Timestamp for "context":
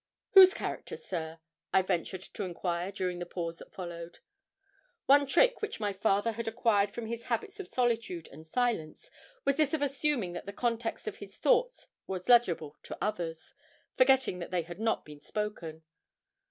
10.53-11.05